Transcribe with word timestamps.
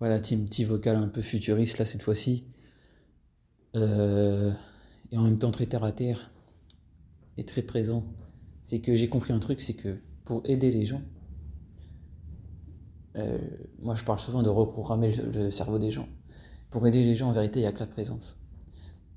voilà, 0.00 0.18
team 0.18 0.44
petit 0.44 0.64
vocal 0.64 0.96
un 0.96 1.08
peu 1.08 1.20
futuriste 1.20 1.78
là 1.78 1.84
cette 1.84 2.02
fois-ci. 2.02 2.46
Euh, 3.76 4.52
et 5.12 5.18
en 5.18 5.22
même 5.22 5.38
temps 5.38 5.50
très 5.50 5.66
terre 5.66 5.84
à 5.84 5.92
terre 5.92 6.30
et 7.36 7.44
très 7.44 7.62
présent. 7.62 8.04
C'est 8.62 8.80
que 8.80 8.94
j'ai 8.94 9.08
compris 9.08 9.32
un 9.32 9.38
truc, 9.38 9.60
c'est 9.60 9.74
que 9.74 9.98
pour 10.24 10.42
aider 10.44 10.70
les 10.70 10.86
gens, 10.86 11.02
euh, 13.16 13.38
moi 13.80 13.94
je 13.94 14.04
parle 14.04 14.18
souvent 14.18 14.42
de 14.42 14.48
reprogrammer 14.48 15.12
le, 15.12 15.50
cerveau 15.50 15.78
des 15.78 15.90
gens. 15.90 16.08
Pour 16.70 16.86
aider 16.86 17.04
les 17.04 17.14
gens, 17.14 17.28
en 17.28 17.32
vérité, 17.32 17.60
il 17.60 17.62
n'y 17.62 17.68
a 17.68 17.72
que 17.72 17.80
la 17.80 17.86
présence. 17.86 18.38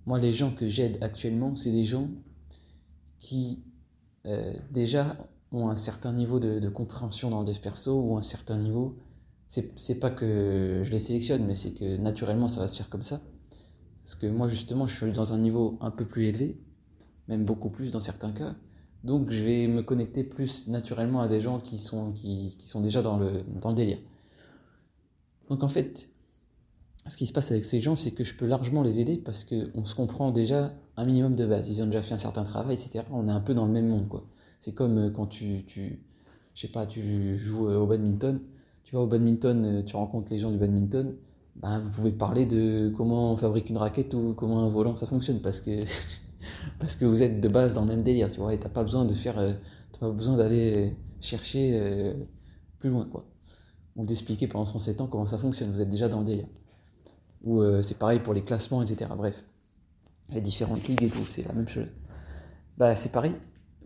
Moi, 0.06 0.20
les 0.20 0.34
gens 0.34 0.52
que 0.52 0.68
j'aide 0.68 0.98
actuellement, 1.02 1.56
c'est 1.56 1.72
des 1.72 1.86
gens 1.86 2.10
qui 3.20 3.64
euh, 4.26 4.54
déjà 4.72 5.18
ont 5.52 5.70
un 5.70 5.76
certain 5.76 6.12
niveau 6.12 6.40
de, 6.40 6.68
compréhension 6.70 7.30
dans 7.30 7.40
le 7.42 7.46
dev 7.46 7.60
perso 7.60 8.02
ou 8.02 8.18
un 8.18 8.24
certain 8.24 8.58
niveau. 8.58 8.98
C'est 9.76 10.00
pas 10.00 10.10
que 10.10 10.82
je 10.84 10.92
les 10.92 11.00
sélectionne, 11.00 11.46
mais 11.46 11.54
c'est 11.54 11.74
que 11.74 11.98
naturellement 11.98 12.48
ça 12.48 12.60
va 12.60 12.68
se 12.68 12.76
faire 12.76 12.90
comme 12.90 13.04
ça. 13.04 13.22
Parce 14.04 14.16
que 14.16 14.28
moi, 14.28 14.48
justement, 14.48 14.88
je 14.88 14.96
suis 14.96 15.12
dans 15.12 15.34
un 15.34 15.38
niveau 15.38 15.78
un 15.80 15.92
peu 15.92 16.06
plus 16.06 16.26
élevé, 16.26 16.60
même 17.28 17.46
beaucoup 17.46 17.70
plus 17.70 17.92
dans 17.92 18.00
certains 18.00 18.32
cas. 18.32 18.56
Donc, 19.04 19.30
je 19.30 19.44
vais 19.44 19.68
me 19.68 19.82
connecter 19.82 20.24
plus 20.24 20.68
naturellement 20.68 21.22
à 21.22 21.28
des 21.28 21.40
gens 21.40 21.60
qui 21.60 21.78
sont, 21.78 22.12
qui, 22.14 22.58
sont 22.66 22.82
déjà 22.82 23.02
dans 23.02 23.18
le, 23.18 23.44
dans 23.62 23.70
le 23.70 23.76
délire. 23.76 24.00
Donc, 25.50 25.64
en 25.64 25.68
fait, 25.68 26.10
ce 27.08 27.18
qui 27.18 27.26
se 27.26 27.34
passe 27.34 27.52
avec 27.52 27.66
ces 27.66 27.80
gens, 27.80 27.96
c'est 27.96 28.12
que 28.12 28.24
je 28.24 28.34
peux 28.34 28.46
largement 28.46 28.82
les 28.82 29.02
aider 29.02 29.18
parce 29.18 29.46
qu'on 29.46 29.86
se 29.86 29.94
comprend 29.94 30.32
déjà 30.32 30.74
un 30.98 31.06
minimum 31.06 31.36
de 31.36 31.46
base. 31.46 31.70
Ils 31.70 31.84
ont 31.84 31.88
déjà 31.88 32.02
fait 32.02 32.14
un 32.14 32.20
certain 32.20 32.44
travail, 32.44 32.76
etc. 32.76 33.06
On 33.12 33.28
est 33.28 33.32
un 33.32 33.42
peu 33.42 33.54
dans 33.54 33.66
le 33.66 33.72
même 33.72 33.88
monde. 33.88 34.08
C'est 34.60 34.74
comme 34.74 34.98
euh, 34.98 35.10
quand 35.10 35.28
tu, 35.28 35.66
tu, 35.66 36.02
je 36.54 36.62
sais 36.62 36.70
pas, 36.70 36.86
tu 36.86 37.38
joues 37.38 37.68
euh, 37.68 37.78
au 37.78 37.88
badminton. 37.88 38.40
Tu 38.84 38.96
vas 38.96 39.02
au 39.02 39.08
badminton, 39.08 39.66
euh, 39.66 39.84
tu 39.84 39.96
rencontres 39.96 40.32
les 40.32 40.40
gens 40.40 40.52
du 40.52 40.58
badminton. 40.58 41.16
Ben, 41.56 41.80
vous 41.80 41.90
pouvez 41.90 42.12
parler 42.12 42.46
de 42.46 42.92
comment 42.96 43.34
on 43.34 43.38
fabrique 43.38 43.70
une 43.70 43.78
raquette 43.78 44.14
ou 44.14 44.34
comment 44.34 44.64
un 44.64 44.70
volant 44.70 44.96
ça 44.96 45.06
fonctionne 45.06 45.40
parce 45.40 45.62
que 45.62 45.84
parce 46.80 46.96
que 46.96 47.06
vous 47.06 47.22
êtes 47.24 47.40
de 47.40 47.48
base 47.48 47.76
dans 47.76 47.82
le 47.82 47.88
même 47.88 48.04
délire, 48.04 48.32
tu 48.32 48.40
vois. 48.40 48.54
Et 48.54 48.60
t'as 48.60 48.70
pas 48.70 48.84
besoin 48.84 49.06
de 49.06 49.14
faire, 49.14 49.36
t'as 49.92 50.00
pas 50.00 50.12
besoin 50.12 50.36
d'aller 50.36 50.96
chercher 51.22 52.14
plus 52.80 52.90
loin, 52.90 53.06
quoi. 53.06 53.26
Ou 53.96 54.06
d'expliquer 54.06 54.48
pendant 54.48 54.66
107 54.66 55.02
ans 55.02 55.08
comment 55.08 55.26
ça 55.26 55.38
fonctionne. 55.38 55.72
Vous 55.72 55.82
êtes 55.82 55.90
déjà 55.90 56.10
dans 56.10 56.20
le 56.20 56.26
délire. 56.26 56.48
Ou 57.44 57.62
c'est 57.82 58.00
pareil 58.00 58.20
pour 58.20 58.34
les 58.34 58.42
classements, 58.42 58.82
etc. 58.82 59.12
Bref 59.16 59.44
les 60.30 60.42
différentes 60.42 60.88
ligues 60.88 61.04
et 61.04 61.10
tout, 61.10 61.26
c'est 61.26 61.44
la 61.44 61.54
même 61.54 61.68
chose. 61.68 61.88
Bah 62.78 62.96
c'est 62.96 63.12
pareil 63.12 63.34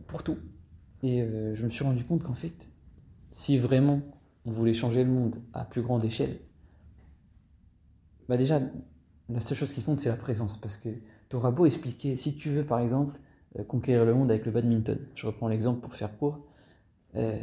pour 0.07 0.23
tout. 0.23 0.37
Et 1.03 1.21
euh, 1.21 1.53
je 1.53 1.63
me 1.63 1.69
suis 1.69 1.83
rendu 1.83 2.03
compte 2.03 2.23
qu'en 2.23 2.33
fait, 2.33 2.69
si 3.29 3.57
vraiment 3.57 4.01
on 4.47 4.51
voulait 4.51 4.73
changer 4.73 5.03
le 5.03 5.11
monde 5.11 5.35
à 5.53 5.65
plus 5.65 5.81
grande 5.81 6.03
échelle, 6.05 6.39
bah 8.29 8.37
déjà, 8.37 8.61
la 9.29 9.39
seule 9.39 9.57
chose 9.57 9.73
qui 9.73 9.81
compte, 9.81 9.99
c'est 9.99 10.09
la 10.09 10.15
présence. 10.15 10.57
Parce 10.57 10.77
que 10.77 10.89
tu 11.29 11.35
auras 11.35 11.51
beau 11.51 11.65
expliquer, 11.65 12.15
si 12.15 12.35
tu 12.35 12.49
veux 12.49 12.65
par 12.65 12.79
exemple 12.79 13.19
euh, 13.59 13.63
conquérir 13.63 14.05
le 14.05 14.13
monde 14.13 14.31
avec 14.31 14.45
le 14.45 14.51
badminton, 14.51 14.97
je 15.15 15.27
reprends 15.27 15.47
l'exemple 15.47 15.81
pour 15.81 15.93
faire 15.93 16.17
court, 16.17 16.45
euh, 17.15 17.37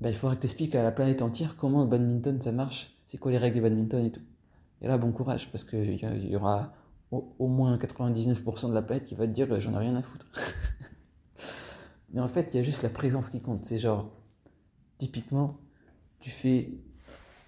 bah, 0.00 0.10
il 0.10 0.16
faudra 0.16 0.36
que 0.36 0.40
tu 0.40 0.46
expliques 0.46 0.74
à 0.74 0.82
la 0.82 0.92
planète 0.92 1.22
entière 1.22 1.56
comment 1.56 1.82
le 1.82 1.88
badminton 1.88 2.40
ça 2.40 2.52
marche, 2.52 2.96
c'est 3.04 3.18
quoi 3.18 3.30
les 3.30 3.38
règles 3.38 3.56
du 3.56 3.60
badminton 3.60 4.04
et 4.04 4.12
tout. 4.12 4.22
Et 4.80 4.88
là, 4.88 4.98
bon 4.98 5.12
courage, 5.12 5.50
parce 5.50 5.64
qu'il 5.64 5.94
y 5.94 6.36
aura 6.36 6.72
au, 7.10 7.46
moins 7.46 7.76
99% 7.76 8.68
de 8.68 8.74
la 8.74 8.82
planète 8.82 9.06
qui 9.06 9.14
va 9.14 9.26
te 9.26 9.32
dire 9.32 9.60
j'en 9.60 9.74
ai 9.74 9.78
rien 9.78 9.94
à 9.96 10.02
foutre. 10.02 10.26
Mais 12.12 12.20
en 12.20 12.28
fait, 12.28 12.52
il 12.52 12.56
y 12.56 12.60
a 12.60 12.62
juste 12.62 12.82
la 12.82 12.90
présence 12.90 13.28
qui 13.28 13.40
compte. 13.40 13.64
C'est 13.64 13.78
genre, 13.78 14.10
typiquement, 14.98 15.56
tu 16.22 16.30
fais 16.30 16.70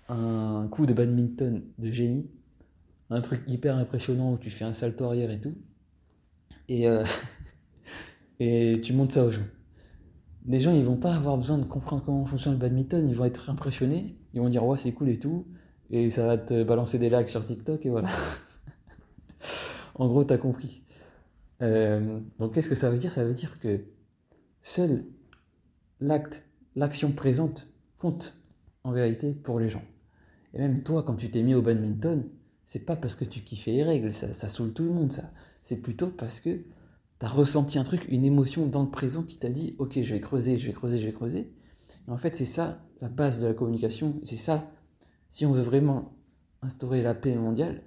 un 0.08 0.68
coup 0.68 0.84
de 0.84 0.92
badminton 0.92 1.62
de 1.78 1.90
génie, 1.90 2.28
un 3.08 3.20
truc 3.20 3.40
hyper 3.46 3.76
impressionnant 3.76 4.32
où 4.32 4.38
tu 4.38 4.50
fais 4.50 4.64
un 4.64 4.72
salto 4.72 5.04
arrière 5.04 5.30
et 5.30 5.40
tout, 5.40 5.54
et, 6.68 6.88
euh, 6.88 7.04
et 8.40 8.80
tu 8.82 8.92
montes 8.92 9.12
ça 9.12 9.24
aux 9.24 9.30
gens. 9.30 9.46
Les 10.46 10.60
gens, 10.60 10.74
ils 10.74 10.84
vont 10.84 10.96
pas 10.96 11.14
avoir 11.14 11.38
besoin 11.38 11.56
de 11.56 11.64
comprendre 11.64 12.02
comment 12.04 12.24
fonctionne 12.26 12.54
le 12.54 12.58
badminton, 12.58 13.08
ils 13.08 13.14
vont 13.14 13.24
être 13.24 13.48
impressionnés, 13.48 14.18
ils 14.34 14.40
vont 14.40 14.48
dire 14.48 14.66
ouais, 14.66 14.76
c'est 14.76 14.92
cool 14.92 15.08
et 15.08 15.18
tout, 15.18 15.46
et 15.90 16.10
ça 16.10 16.26
va 16.26 16.36
te 16.36 16.64
balancer 16.64 16.98
des 16.98 17.08
likes 17.08 17.28
sur 17.28 17.46
TikTok 17.46 17.86
et 17.86 17.90
voilà. 17.90 18.08
en 19.94 20.08
gros, 20.08 20.24
tu 20.24 20.34
as 20.34 20.38
compris. 20.38 20.82
Euh, 21.62 22.20
donc, 22.40 22.52
qu'est-ce 22.52 22.68
que 22.68 22.74
ça 22.74 22.90
veut 22.90 22.98
dire? 22.98 23.12
Ça 23.12 23.24
veut 23.24 23.32
dire 23.32 23.58
que 23.60 23.84
seul 24.60 25.04
l'acte, 26.00 26.44
l'action 26.74 27.12
présente 27.12 27.68
compte 27.96 28.43
en 28.84 28.92
vérité 28.92 29.34
pour 29.34 29.58
les 29.58 29.68
gens. 29.68 29.82
Et 30.52 30.58
même 30.58 30.82
toi, 30.82 31.02
quand 31.02 31.16
tu 31.16 31.30
t'es 31.30 31.42
mis 31.42 31.54
au 31.54 31.62
badminton, 31.62 32.24
c'est 32.64 32.86
pas 32.86 32.96
parce 32.96 33.16
que 33.16 33.24
tu 33.24 33.40
kiffais 33.40 33.72
les 33.72 33.82
règles, 33.82 34.12
ça, 34.12 34.32
ça 34.32 34.48
saoule 34.48 34.72
tout 34.72 34.84
le 34.84 34.92
monde, 34.92 35.10
ça. 35.10 35.32
C'est 35.62 35.80
plutôt 35.80 36.08
parce 36.08 36.40
que 36.40 36.50
tu 37.18 37.26
as 37.26 37.28
ressenti 37.28 37.78
un 37.78 37.82
truc, 37.82 38.06
une 38.08 38.24
émotion 38.24 38.66
dans 38.66 38.82
le 38.82 38.90
présent 38.90 39.22
qui 39.22 39.38
t'a 39.38 39.48
dit 39.48 39.74
Ok, 39.78 40.00
je 40.00 40.14
vais 40.14 40.20
creuser, 40.20 40.56
je 40.56 40.66
vais 40.66 40.72
creuser, 40.72 40.98
je 40.98 41.06
vais 41.06 41.12
creuser. 41.12 41.52
Et 42.06 42.10
en 42.10 42.16
fait, 42.16 42.36
c'est 42.36 42.44
ça 42.44 42.86
la 43.00 43.08
base 43.08 43.40
de 43.40 43.46
la 43.46 43.54
communication. 43.54 44.20
C'est 44.22 44.36
ça, 44.36 44.70
si 45.28 45.44
on 45.44 45.52
veut 45.52 45.62
vraiment 45.62 46.12
instaurer 46.62 47.02
la 47.02 47.14
paix 47.14 47.34
mondiale, 47.34 47.82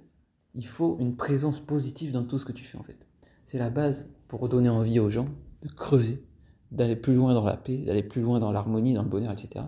il 0.54 0.66
faut 0.66 0.96
une 1.00 1.16
présence 1.16 1.60
positive 1.60 2.12
dans 2.12 2.24
tout 2.24 2.38
ce 2.38 2.44
que 2.44 2.52
tu 2.52 2.64
fais 2.64 2.78
en 2.78 2.82
fait. 2.82 2.98
C'est 3.44 3.58
la 3.58 3.70
base 3.70 4.10
pour 4.28 4.48
donner 4.48 4.68
envie 4.68 5.00
aux 5.00 5.10
gens 5.10 5.28
de 5.62 5.68
creuser, 5.68 6.22
d'aller 6.70 6.96
plus 6.96 7.14
loin 7.14 7.34
dans 7.34 7.44
la 7.44 7.56
paix, 7.56 7.78
d'aller 7.78 8.02
plus 8.02 8.22
loin 8.22 8.38
dans 8.40 8.52
l'harmonie, 8.52 8.94
dans 8.94 9.02
le 9.02 9.08
bonheur, 9.08 9.32
etc. 9.32 9.64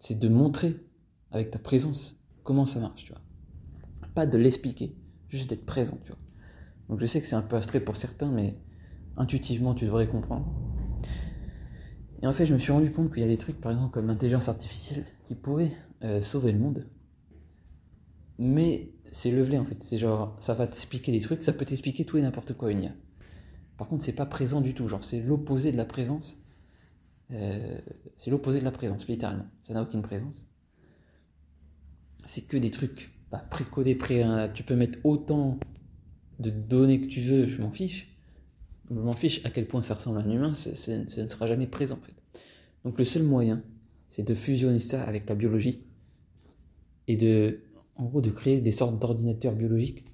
C'est 0.00 0.18
de 0.18 0.28
montrer 0.28 0.74
avec 1.30 1.52
ta 1.52 1.60
présence 1.60 2.20
comment 2.42 2.66
ça 2.66 2.80
marche, 2.80 3.04
tu 3.04 3.12
vois. 3.12 3.20
Pas 4.14 4.26
de 4.26 4.36
l'expliquer, 4.36 4.96
juste 5.28 5.50
d'être 5.50 5.64
présent, 5.64 5.98
tu 6.02 6.10
vois. 6.10 6.20
Donc 6.88 6.98
je 6.98 7.06
sais 7.06 7.20
que 7.20 7.26
c'est 7.28 7.36
un 7.36 7.42
peu 7.42 7.54
abstrait 7.54 7.78
pour 7.78 7.94
certains, 7.94 8.32
mais 8.32 8.54
intuitivement 9.16 9.74
tu 9.74 9.84
devrais 9.84 10.08
comprendre. 10.08 10.52
Et 12.22 12.26
en 12.26 12.32
fait, 12.32 12.44
je 12.46 12.52
me 12.52 12.58
suis 12.58 12.72
rendu 12.72 12.90
compte 12.90 13.12
qu'il 13.12 13.22
y 13.22 13.26
a 13.26 13.28
des 13.28 13.38
trucs, 13.38 13.60
par 13.60 13.72
exemple, 13.72 13.92
comme 13.92 14.06
l'intelligence 14.06 14.48
artificielle, 14.48 15.04
qui 15.24 15.34
pourraient 15.34 15.72
euh, 16.02 16.20
sauver 16.20 16.52
le 16.52 16.58
monde. 16.58 16.86
Mais 18.38 18.92
c'est 19.12 19.30
levelé 19.30 19.58
en 19.58 19.64
fait. 19.64 19.82
C'est 19.82 19.98
genre, 19.98 20.36
ça 20.40 20.54
va 20.54 20.66
t'expliquer 20.66 21.12
des 21.12 21.20
trucs, 21.20 21.42
ça 21.42 21.52
peut 21.52 21.64
t'expliquer 21.64 22.04
tout 22.04 22.16
et 22.16 22.22
n'importe 22.22 22.54
quoi 22.54 22.72
une 22.72 22.82
IA. 22.84 22.92
Par 23.76 23.86
contre, 23.86 24.02
c'est 24.04 24.14
pas 24.14 24.26
présent 24.26 24.60
du 24.60 24.74
tout. 24.74 24.88
Genre, 24.88 25.04
c'est 25.04 25.20
l'opposé 25.20 25.72
de 25.72 25.76
la 25.76 25.84
présence. 25.84 26.36
Euh, 27.32 27.78
c'est 28.16 28.30
l'opposé 28.30 28.60
de 28.60 28.64
la 28.64 28.70
présence, 28.70 29.06
littéralement. 29.08 29.46
Ça 29.60 29.74
n'a 29.74 29.82
aucune 29.82 30.02
présence. 30.02 30.48
C'est 32.24 32.46
que 32.46 32.56
des 32.56 32.70
trucs 32.70 33.12
bah, 33.30 33.44
précodés, 33.50 33.94
pré 33.94 34.24
tu 34.54 34.62
peux 34.62 34.76
mettre 34.76 34.98
autant 35.04 35.58
de 36.38 36.50
données 36.50 37.00
que 37.00 37.06
tu 37.06 37.20
veux, 37.20 37.46
je 37.46 37.60
m'en 37.60 37.70
fiche. 37.70 38.16
Je 38.90 38.94
m'en 38.94 39.14
fiche 39.14 39.44
à 39.44 39.50
quel 39.50 39.66
point 39.66 39.82
ça 39.82 39.94
ressemble 39.94 40.18
à 40.18 40.22
un 40.22 40.30
humain, 40.30 40.52
ça 40.54 40.70
ne 40.70 41.28
sera 41.28 41.46
jamais 41.46 41.68
présent 41.68 41.96
en 41.96 42.04
fait. 42.04 42.14
Donc 42.84 42.98
le 42.98 43.04
seul 43.04 43.22
moyen, 43.22 43.62
c'est 44.08 44.26
de 44.26 44.34
fusionner 44.34 44.80
ça 44.80 45.04
avec 45.04 45.28
la 45.28 45.36
biologie 45.36 45.84
et 47.06 47.16
de 47.16 47.60
en 48.00 48.06
gros, 48.06 48.22
de 48.22 48.30
créer 48.30 48.60
des 48.62 48.72
sortes 48.72 48.98
d'ordinateurs 48.98 49.54
biologiques 49.54 50.04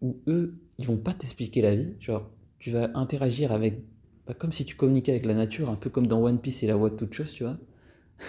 où 0.00 0.16
eux, 0.28 0.58
ils 0.78 0.86
vont 0.86 0.96
pas 0.96 1.12
t'expliquer 1.12 1.60
la 1.60 1.74
vie. 1.74 1.94
Genre, 2.00 2.30
tu 2.58 2.70
vas 2.70 2.90
interagir 2.94 3.52
avec, 3.52 3.82
pas 4.26 4.34
comme 4.34 4.52
si 4.52 4.64
tu 4.64 4.74
communiquais 4.74 5.12
avec 5.12 5.24
la 5.24 5.34
nature, 5.34 5.70
un 5.70 5.76
peu 5.76 5.88
comme 5.88 6.06
dans 6.06 6.22
One 6.22 6.40
Piece 6.40 6.62
et 6.62 6.66
la 6.66 6.74
voix 6.74 6.90
de 6.90 6.96
toute 6.96 7.14
chose, 7.14 7.32
tu 7.32 7.44
vois. 7.44 7.58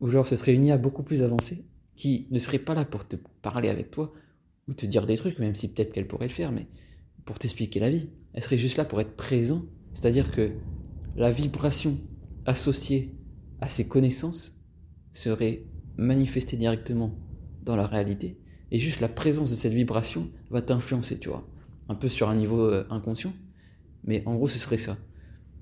ou 0.00 0.08
genre, 0.08 0.26
ce 0.26 0.36
serait 0.36 0.54
une 0.54 0.64
IA 0.64 0.76
beaucoup 0.76 1.04
plus 1.04 1.22
avancée 1.22 1.64
qui 1.94 2.26
ne 2.30 2.38
serait 2.38 2.58
pas 2.58 2.74
là 2.74 2.84
pour 2.84 3.06
te 3.06 3.16
parler 3.42 3.68
avec 3.68 3.90
toi 3.90 4.12
ou 4.68 4.74
te 4.74 4.86
dire 4.86 5.06
des 5.06 5.16
trucs, 5.16 5.38
même 5.38 5.54
si 5.54 5.72
peut-être 5.72 5.92
qu'elle 5.92 6.08
pourrait 6.08 6.26
le 6.26 6.32
faire, 6.32 6.52
mais 6.52 6.66
pour 7.24 7.38
t'expliquer 7.38 7.80
la 7.80 7.90
vie. 7.90 8.08
Elle 8.32 8.42
serait 8.42 8.58
juste 8.58 8.76
là 8.76 8.84
pour 8.84 9.00
être 9.00 9.14
présent. 9.14 9.64
C'est-à-dire 9.92 10.32
que 10.32 10.52
la 11.16 11.30
vibration 11.30 11.98
associée 12.44 13.14
à 13.60 13.68
ses 13.68 13.86
connaissances 13.86 14.60
serait 15.12 15.64
manifester 15.96 16.56
directement 16.56 17.14
dans 17.62 17.76
la 17.76 17.86
réalité, 17.86 18.38
et 18.72 18.78
juste 18.78 19.00
la 19.00 19.08
présence 19.08 19.50
de 19.50 19.54
cette 19.54 19.74
vibration 19.74 20.30
va 20.50 20.62
t'influencer, 20.62 21.18
tu 21.18 21.28
vois. 21.28 21.46
Un 21.88 21.94
peu 21.94 22.08
sur 22.08 22.28
un 22.28 22.34
niveau 22.34 22.60
euh, 22.60 22.84
inconscient, 22.90 23.32
mais 24.04 24.22
en 24.26 24.34
gros 24.34 24.46
ce 24.46 24.58
serait 24.58 24.76
ça. 24.76 24.96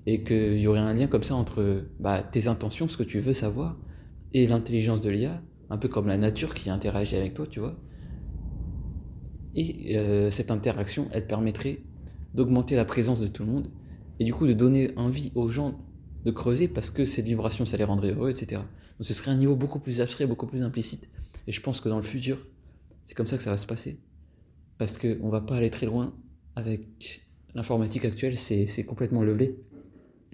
Et 0.05 0.23
qu'il 0.23 0.59
y 0.59 0.67
aurait 0.67 0.79
un 0.79 0.93
lien 0.93 1.07
comme 1.07 1.23
ça 1.23 1.35
entre 1.35 1.85
bah, 1.99 2.23
tes 2.23 2.47
intentions, 2.47 2.87
ce 2.87 2.97
que 2.97 3.03
tu 3.03 3.19
veux 3.19 3.33
savoir, 3.33 3.77
et 4.33 4.47
l'intelligence 4.47 5.01
de 5.01 5.09
l'IA, 5.09 5.41
un 5.69 5.77
peu 5.77 5.87
comme 5.87 6.07
la 6.07 6.17
nature 6.17 6.53
qui 6.53 6.69
interagit 6.69 7.15
avec 7.15 7.33
toi, 7.33 7.45
tu 7.47 7.59
vois. 7.59 7.79
Et 9.53 9.97
euh, 9.97 10.29
cette 10.29 10.49
interaction, 10.49 11.07
elle 11.11 11.27
permettrait 11.27 11.79
d'augmenter 12.33 12.75
la 12.75 12.85
présence 12.85 13.21
de 13.21 13.27
tout 13.27 13.43
le 13.43 13.51
monde, 13.51 13.69
et 14.19 14.23
du 14.23 14.33
coup 14.33 14.47
de 14.47 14.53
donner 14.53 14.91
envie 14.97 15.31
aux 15.35 15.49
gens 15.49 15.79
de 16.25 16.31
creuser 16.31 16.67
parce 16.67 16.89
que 16.89 17.05
cette 17.05 17.25
vibration, 17.25 17.65
ça 17.65 17.77
les 17.77 17.83
rendrait 17.83 18.11
heureux, 18.11 18.29
etc. 18.29 18.61
Donc 18.61 19.05
ce 19.05 19.13
serait 19.13 19.31
un 19.31 19.37
niveau 19.37 19.55
beaucoup 19.55 19.79
plus 19.79 20.01
abstrait, 20.01 20.27
beaucoup 20.27 20.47
plus 20.47 20.63
implicite. 20.63 21.09
Et 21.47 21.51
je 21.51 21.61
pense 21.61 21.81
que 21.81 21.89
dans 21.89 21.97
le 21.97 22.03
futur, 22.03 22.37
c'est 23.03 23.15
comme 23.15 23.27
ça 23.27 23.37
que 23.37 23.43
ça 23.43 23.49
va 23.49 23.57
se 23.57 23.65
passer. 23.65 23.99
Parce 24.77 24.97
qu'on 24.97 25.29
va 25.29 25.41
pas 25.41 25.55
aller 25.55 25.69
très 25.69 25.85
loin 25.85 26.13
avec 26.55 27.23
l'informatique 27.55 28.05
actuelle, 28.05 28.35
c'est 28.37 28.83
complètement 28.85 29.23
levelé. 29.23 29.57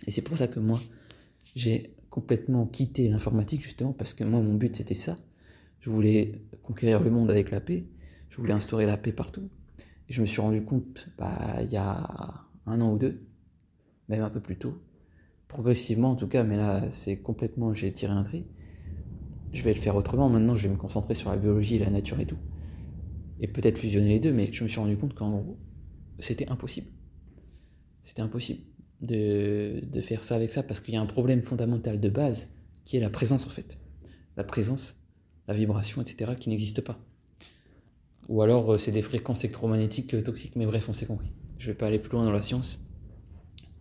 Et 0.05 0.11
c'est 0.11 0.21
pour 0.21 0.37
ça 0.37 0.47
que 0.47 0.59
moi, 0.59 0.79
j'ai 1.55 1.95
complètement 2.09 2.65
quitté 2.65 3.07
l'informatique, 3.09 3.61
justement, 3.61 3.93
parce 3.93 4.13
que 4.13 4.23
moi, 4.23 4.39
mon 4.39 4.55
but, 4.55 4.75
c'était 4.75 4.93
ça. 4.93 5.15
Je 5.79 5.89
voulais 5.89 6.41
conquérir 6.63 7.01
le 7.03 7.09
monde 7.09 7.29
avec 7.31 7.51
la 7.51 7.59
paix. 7.59 7.85
Je 8.29 8.37
voulais 8.37 8.53
instaurer 8.53 8.85
la 8.85 8.97
paix 8.97 9.11
partout. 9.11 9.49
Et 10.09 10.13
je 10.13 10.21
me 10.21 10.25
suis 10.25 10.41
rendu 10.41 10.61
compte, 10.61 11.09
bah, 11.17 11.57
il 11.61 11.69
y 11.69 11.77
a 11.77 12.45
un 12.65 12.81
an 12.81 12.93
ou 12.93 12.97
deux, 12.97 13.25
même 14.09 14.21
un 14.21 14.29
peu 14.29 14.39
plus 14.39 14.57
tôt, 14.57 14.81
progressivement 15.47 16.11
en 16.11 16.15
tout 16.15 16.27
cas, 16.27 16.43
mais 16.43 16.57
là, 16.57 16.91
c'est 16.91 17.17
complètement, 17.17 17.73
j'ai 17.73 17.91
tiré 17.91 18.13
un 18.13 18.23
tri. 18.23 18.45
Je 19.53 19.63
vais 19.63 19.73
le 19.73 19.79
faire 19.79 19.95
autrement. 19.95 20.29
Maintenant, 20.29 20.55
je 20.55 20.67
vais 20.67 20.73
me 20.73 20.77
concentrer 20.77 21.13
sur 21.13 21.29
la 21.29 21.37
biologie 21.37 21.79
la 21.79 21.89
nature 21.89 22.19
et 22.19 22.25
tout. 22.25 22.37
Et 23.39 23.47
peut-être 23.47 23.77
fusionner 23.77 24.09
les 24.09 24.19
deux, 24.19 24.33
mais 24.33 24.51
je 24.51 24.63
me 24.63 24.67
suis 24.67 24.79
rendu 24.79 24.97
compte 24.97 25.13
qu'en 25.13 25.31
gros, 25.31 25.57
c'était 26.19 26.49
impossible. 26.49 26.87
C'était 28.07 28.21
impossible 28.21 28.61
de, 29.01 29.81
de 29.83 29.99
faire 29.99 30.23
ça 30.23 30.37
avec 30.37 30.53
ça 30.53 30.63
parce 30.63 30.79
qu'il 30.79 30.93
y 30.93 30.97
a 30.97 31.01
un 31.01 31.05
problème 31.05 31.41
fondamental 31.41 31.99
de 31.99 32.07
base 32.07 32.47
qui 32.85 32.95
est 32.95 33.01
la 33.01 33.09
présence 33.09 33.45
en 33.45 33.49
fait. 33.49 33.77
La 34.37 34.45
présence, 34.45 35.03
la 35.49 35.53
vibration, 35.53 36.01
etc., 36.01 36.31
qui 36.39 36.47
n'existe 36.47 36.79
pas. 36.79 36.97
Ou 38.29 38.41
alors 38.41 38.71
euh, 38.71 38.77
c'est 38.77 38.93
des 38.93 39.01
fréquences 39.01 39.43
électromagnétiques 39.43 40.13
euh, 40.13 40.23
toxiques, 40.23 40.55
mais 40.55 40.65
bref, 40.65 40.87
on 40.87 40.93
s'est 40.93 41.05
compris. 41.05 41.33
Je 41.59 41.67
vais 41.67 41.73
pas 41.73 41.87
aller 41.87 41.99
plus 41.99 42.11
loin 42.13 42.23
dans 42.23 42.31
la 42.31 42.41
science. 42.41 42.79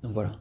Donc 0.02 0.10
voilà. 0.10 0.32